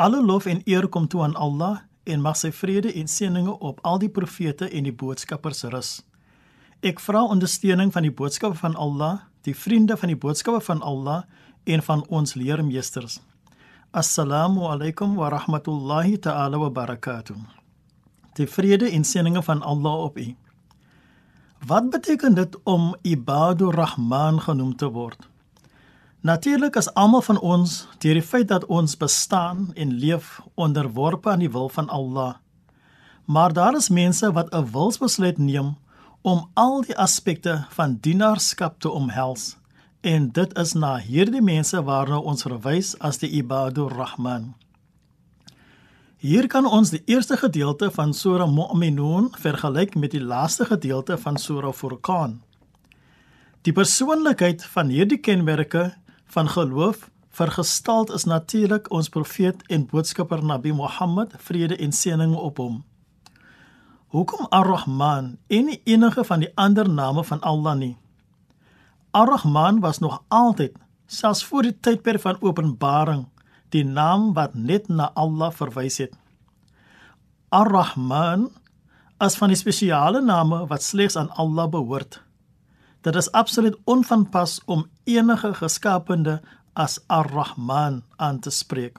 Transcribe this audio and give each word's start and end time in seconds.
Alle 0.00 0.22
lof 0.24 0.46
en 0.46 0.62
eer 0.64 0.88
kom 0.88 1.08
toe 1.08 1.22
aan 1.22 1.34
Allah 1.36 1.82
en 2.08 2.22
mag 2.24 2.36
sy 2.40 2.48
vrede 2.56 2.88
en 2.96 3.08
seëninge 3.08 3.52
op 3.60 3.82
al 3.84 3.98
die 4.00 4.08
profete 4.08 4.64
en 4.72 4.86
die 4.88 4.94
boodskappers 4.96 5.66
rus. 5.74 5.90
Ek 6.80 7.02
vra 7.04 7.20
ondersteuning 7.28 7.92
van 7.92 8.06
die 8.08 8.14
boodskappe 8.20 8.56
van 8.56 8.78
Allah, 8.80 9.26
die 9.44 9.52
vriende 9.52 9.98
van 10.00 10.08
die 10.08 10.16
boodskappe 10.16 10.62
van 10.64 10.80
Allah 10.80 11.26
en 11.68 11.84
van 11.84 12.06
ons 12.08 12.32
leermeesters. 12.32 13.18
Assalamu 13.92 14.64
alaykum 14.72 15.18
wa 15.20 15.28
rahmatullahi 15.36 16.16
ta'ala 16.24 16.62
wa 16.64 16.70
barakatuh. 16.80 17.36
Die 18.40 18.48
vrede 18.48 18.88
en 18.88 19.04
seëninge 19.04 19.42
van 19.44 19.60
Allah 19.60 20.06
op 20.08 20.16
u. 20.16 20.30
Wat 21.68 21.92
beteken 21.92 22.40
dit 22.40 22.56
om 22.64 22.94
Ibadur 23.02 23.76
Rahman 23.76 24.40
genoem 24.40 24.72
te 24.76 24.88
word? 24.88 25.29
Natuurlik 26.20 26.76
is 26.76 26.94
almal 26.94 27.22
van 27.24 27.38
ons 27.40 27.86
deur 27.98 28.18
die 28.18 28.24
feit 28.24 28.48
dat 28.48 28.66
ons 28.68 28.96
bestaan 29.00 29.70
en 29.74 29.92
leef 30.02 30.40
onderworpe 30.54 31.30
aan 31.32 31.40
die 31.40 31.50
wil 31.50 31.68
van 31.72 31.88
Allah. 31.88 32.34
Maar 33.24 33.52
daar 33.52 33.76
is 33.76 33.88
mense 33.88 34.32
wat 34.32 34.52
'n 34.54 34.70
wilsbesluit 34.72 35.38
neem 35.38 35.76
om 36.22 36.50
al 36.54 36.82
die 36.82 36.98
aspekte 36.98 37.64
van 37.70 37.98
dienaarskap 38.00 38.80
te 38.80 38.90
omhels 38.90 39.56
en 40.00 40.30
dit 40.32 40.58
is 40.58 40.72
na 40.72 40.96
hierdie 40.96 41.42
mense 41.42 41.82
waarna 41.82 42.18
ons 42.18 42.42
verwys 42.42 42.98
as 42.98 43.18
die 43.18 43.30
Ibadur 43.30 43.92
Rahman. 43.92 44.54
Hier 46.16 46.46
kan 46.46 46.66
ons 46.66 46.90
die 46.90 47.02
eerste 47.04 47.36
gedeelte 47.36 47.90
van 47.90 48.14
Surah 48.14 48.50
Mu'minun 48.50 49.30
vergelyk 49.38 49.94
met 49.94 50.10
die 50.10 50.24
laaste 50.24 50.64
gedeelte 50.64 51.18
van 51.18 51.36
Surah 51.36 51.72
Furqan. 51.72 52.42
Die 53.62 53.72
persoonlikheid 53.72 54.64
van 54.64 54.88
hierdie 54.88 55.20
kenmerke 55.20 55.94
van 56.30 56.48
geloof 56.48 57.10
vergestald 57.28 58.10
is 58.10 58.24
natuurlik 58.24 58.90
ons 58.90 59.08
profeet 59.08 59.62
en 59.66 59.86
boodskapper 59.86 60.44
Nabi 60.44 60.72
Muhammad 60.72 61.34
vrede 61.38 61.76
en 61.76 61.92
seëning 61.92 62.34
op 62.34 62.56
hom. 62.62 62.84
Hoekom 64.10 64.46
Ar-Rahman 64.50 65.36
en 65.46 65.64
nie 65.70 65.80
enige 65.84 66.24
van 66.24 66.42
die 66.42 66.50
ander 66.54 66.88
name 66.90 67.24
van 67.24 67.40
Allah 67.40 67.76
nie? 67.78 67.96
Ar-Rahman 69.10 69.80
was 69.80 69.98
nog 69.98 70.22
altyd, 70.28 70.78
selfs 71.06 71.44
voor 71.44 71.66
die 71.66 71.76
tydperk 71.80 72.22
van 72.22 72.38
Openbaring, 72.40 73.26
die 73.68 73.84
naam 73.84 74.32
wat 74.34 74.54
net 74.54 74.88
na 74.88 75.10
Allah 75.14 75.50
verwys 75.54 75.98
het. 75.98 76.14
Ar-Rahman 77.48 78.50
is 79.18 79.38
van 79.38 79.50
die 79.50 79.58
spesiale 79.58 80.22
name 80.22 80.66
wat 80.66 80.82
slegs 80.82 81.16
aan 81.16 81.30
Allah 81.30 81.66
behoort. 81.70 82.22
Dit 83.00 83.14
is 83.14 83.32
absoluut 83.32 83.76
onvanpas 83.84 84.60
om 84.64 84.86
enige 85.04 85.54
geskapende 85.54 86.40
as 86.72 87.00
Ar-Rahman 87.06 88.02
aan 88.16 88.38
te 88.38 88.50
spreek. 88.50 88.98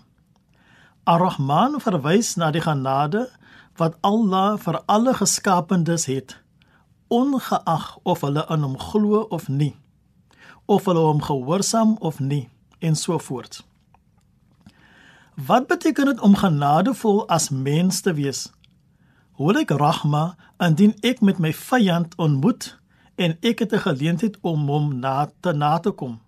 Ar-Rahman 1.04 1.80
verwys 1.82 2.36
na 2.36 2.52
die 2.52 2.62
genade 2.62 3.30
wat 3.78 3.98
Allah 4.02 4.58
vir 4.58 4.82
alle 4.86 5.14
geskapendes 5.14 6.06
het, 6.06 6.38
ongeag 7.08 7.98
of 8.04 8.22
hulle 8.22 8.46
in 8.50 8.66
hom 8.66 8.78
glo 8.80 9.22
of 9.30 9.48
nie, 9.48 9.76
of 10.66 10.86
hulle 10.86 11.06
hom 11.06 11.22
gehoorsaam 11.22 11.96
of 12.00 12.20
nie 12.20 12.50
en 12.80 12.96
so 12.96 13.18
voort. 13.18 13.62
Wat 15.36 15.68
beteken 15.68 16.06
dit 16.06 16.20
om 16.20 16.36
genadevol 16.36 17.28
as 17.28 17.50
mens 17.50 18.02
te 18.02 18.14
wees? 18.14 18.50
Hoe 19.32 19.54
lyk 19.54 19.70
rahma 19.70 20.36
indien 20.58 20.94
ek 21.02 21.22
met 21.22 21.40
my 21.40 21.54
vyand 21.54 22.18
ontmoet 22.18 22.76
en 23.16 23.38
ek 23.42 23.60
het 23.60 23.74
'n 23.74 23.86
geleentheid 23.88 24.38
om 24.42 24.68
hom 24.68 25.00
na 25.00 25.32
te 25.40 25.52
na 25.54 25.80
te 25.80 25.92
kom? 25.92 26.20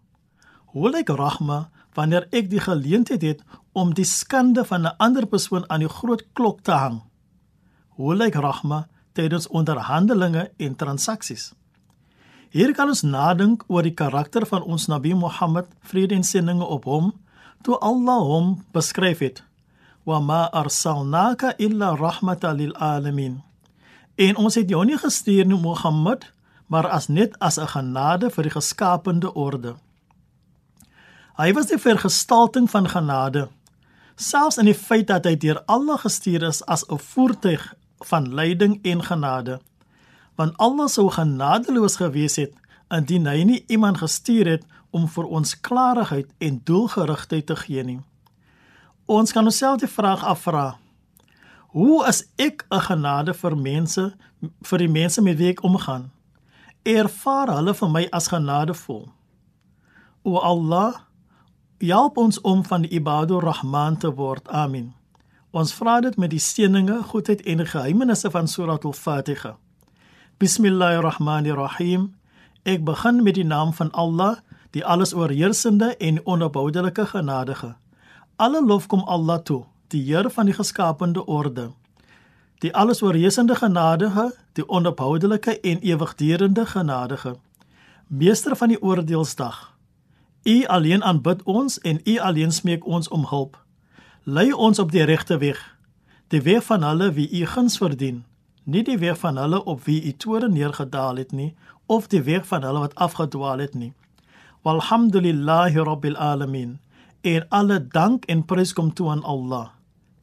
Hoe 0.65 0.89
lyk 0.89 1.09
rahma 1.09 1.69
wanneer 1.93 2.27
ek 2.31 2.49
die 2.49 2.59
geleentheid 2.59 3.21
het 3.21 3.43
om 3.71 3.93
die 3.93 4.05
skande 4.05 4.65
van 4.65 4.81
'n 4.81 4.95
ander 4.97 5.25
persoon 5.25 5.69
aan 5.69 5.79
die 5.79 5.89
groot 5.89 6.23
klok 6.33 6.61
te 6.61 6.71
hang? 6.71 7.01
Hoe 7.87 8.15
lyk 8.15 8.33
rahma 8.33 8.87
tydens 9.13 9.47
onderhandelinge 9.47 10.51
en 10.57 10.75
transaksies? 10.75 11.53
Hier 12.49 12.73
kan 12.73 12.87
ons 12.87 13.01
nadink 13.01 13.63
oor 13.67 13.81
die 13.81 13.93
karakter 13.93 14.45
van 14.45 14.63
ons 14.63 14.87
Nabi 14.87 15.13
Mohammed, 15.13 15.65
vrede 15.81 16.15
en 16.15 16.23
seëninge 16.23 16.65
op 16.65 16.83
hom, 16.85 17.13
toe 17.61 17.77
Allah 17.79 18.19
hom 18.21 18.63
beskryf 18.71 19.19
het: 19.19 19.43
"Wa 20.03 20.19
ma 20.19 20.51
arsalnaka 20.51 21.53
illa 21.57 21.95
rahmatan 21.95 22.55
lil 22.55 22.75
alamin." 22.75 23.41
En 24.15 24.35
ons 24.35 24.55
het 24.55 24.69
jou 24.69 24.85
nie 24.85 24.97
gestuur 24.97 25.45
nie 25.45 25.59
Mohammed, 25.59 26.32
maar 26.67 26.87
as 26.87 27.07
net 27.07 27.39
as 27.39 27.57
'n 27.59 27.67
genade 27.67 28.29
vir 28.29 28.43
die 28.43 28.55
geskapende 28.59 29.33
orde. 29.33 29.75
Hy 31.37 31.53
was 31.53 31.65
die 31.65 31.77
vergestalting 31.77 32.69
van 32.69 32.89
genade, 32.89 33.49
selfs 34.15 34.57
in 34.57 34.65
die 34.65 34.77
feit 34.77 35.07
dat 35.07 35.25
hy 35.25 35.35
deur 35.35 35.63
Allah 35.65 35.97
gestuur 35.97 36.43
is 36.43 36.65
as 36.65 36.85
'n 36.89 36.97
voertuig 36.97 37.73
van 38.05 38.33
lyding 38.33 38.79
en 38.83 39.03
genade. 39.03 39.59
Want 40.35 40.57
Allah 40.57 40.87
sou 40.87 41.09
genadeloos 41.09 41.95
gewees 41.95 42.35
het 42.35 42.53
indien 42.89 43.25
hy 43.25 43.43
nie 43.43 43.63
iemand 43.67 43.97
gestuur 43.97 44.47
het 44.47 44.65
om 44.91 45.07
vir 45.07 45.25
ons 45.25 45.59
klarigheid 45.59 46.29
en 46.37 46.61
doelgerigtheid 46.63 47.45
te 47.45 47.55
gee 47.55 47.83
nie. 47.83 48.01
Ons 49.05 49.31
kan 49.31 49.45
onsself 49.45 49.79
die 49.79 49.89
vraag 49.89 50.23
afvra: 50.23 50.77
Hoe 51.67 52.07
is 52.07 52.23
ek 52.35 52.65
'n 52.69 52.79
genade 52.79 53.33
vir 53.33 53.57
mense 53.57 54.15
vir 54.61 54.77
die 54.77 54.87
mense 54.87 55.21
met 55.21 55.37
wie 55.37 55.49
ek 55.49 55.63
omgaan? 55.63 56.11
Ervaar 56.83 57.47
hulle 57.47 57.71
vir 57.79 57.89
my 57.89 58.07
as 58.11 58.25
genadevol? 58.27 59.05
O 60.27 60.35
Allah, 60.43 61.05
help 61.79 62.17
ons 62.19 62.41
om 62.43 62.63
van 62.67 62.83
die 62.83 62.89
Ibadur 62.99 63.45
Rahman 63.47 63.95
te 63.97 64.11
word. 64.11 64.49
Amen. 64.51 64.89
Ons 65.55 65.71
vra 65.77 66.01
dit 66.03 66.17
met 66.19 66.33
die 66.33 66.41
seëninge, 66.43 66.97
goedheid 67.07 67.39
en 67.47 67.63
geheimenisse 67.63 68.31
van 68.31 68.51
Surah 68.51 68.83
Al-Fatiha. 68.83 69.53
Bismillahirrahmanirrahim. 70.43 72.09
Ek 72.67 72.83
begin 72.83 73.23
met 73.23 73.39
die 73.39 73.47
naam 73.47 73.71
van 73.71 73.91
Allah, 73.91 74.41
die 74.75 74.83
alles 74.83 75.13
oorheersende 75.15 75.95
en 76.03 76.19
onophoudelike 76.25 77.05
genadige. 77.15 77.77
Alle 78.35 78.59
lof 78.59 78.89
kom 78.91 79.07
Allah 79.07 79.39
toe, 79.39 79.63
die 79.87 80.03
Heer 80.03 80.27
van 80.29 80.51
die 80.51 80.57
geskapende 80.59 81.23
orde. 81.25 81.71
Die 82.57 82.75
alles 82.75 83.01
oorheersende 83.01 83.55
genadige, 83.55 84.35
die 84.53 84.69
onophoudelike 84.69 85.59
en 85.59 85.79
ewigdurende 85.79 86.65
genadige. 86.65 87.35
Meester 88.07 88.55
van 88.55 88.67
die 88.67 88.81
oordeelsdag. 88.81 89.73
U 90.43 90.65
alleen 90.65 91.03
aanbid 91.03 91.43
ons 91.43 91.79
en 91.79 92.01
U 92.03 92.17
alleen 92.19 92.51
smeek 92.51 92.85
ons 92.85 93.07
om 93.07 93.25
hulp. 93.25 93.57
Lei 94.23 94.53
ons 94.53 94.79
op 94.79 94.91
die 94.91 95.03
regte 95.03 95.37
weg, 95.37 95.77
die 96.27 96.41
weg 96.41 96.63
van 96.63 96.83
hulle 96.83 97.11
wie 97.11 97.41
U 97.41 97.45
guns 97.45 97.77
verdien 97.77 98.23
nie 98.63 98.83
die 98.83 98.97
weg 98.97 99.17
van 99.19 99.37
hulle 99.37 99.59
op 99.63 99.83
wie 99.83 100.03
u 100.03 100.11
toren 100.11 100.53
neergedaal 100.53 101.15
het 101.19 101.31
nie 101.31 101.53
of 101.85 102.07
die 102.07 102.21
weg 102.23 102.47
van 102.47 102.63
hulle 102.63 102.79
wat 102.85 102.95
afgedwaal 102.95 103.59
het 103.59 103.75
nie 103.75 103.91
walhamdulillahi 104.63 105.83
rabbil 105.83 106.15
alamin 106.15 106.79
en 107.21 107.45
alle 107.49 107.79
dank 107.87 108.25
en 108.25 108.45
prys 108.45 108.73
kom 108.73 108.93
toe 108.93 109.09
aan 109.09 109.23
Allah 109.23 109.67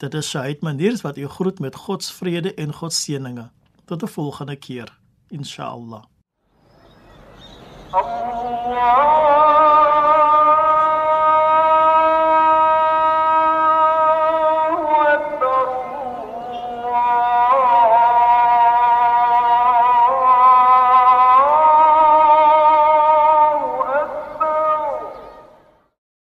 dit 0.00 0.14
is 0.14 0.28
Shahid 0.28 0.60
Maniers 0.60 1.00
wat 1.00 1.16
u 1.16 1.26
groet 1.26 1.58
met 1.58 1.76
God 1.76 2.04
se 2.04 2.12
vrede 2.12 2.54
en 2.54 2.72
God 2.72 2.92
se 2.92 3.00
seëninge. 3.00 3.50
Tot 3.84 4.02
'n 4.02 4.08
volgende 4.08 4.56
keer 4.56 4.98
inshallah 5.28 6.09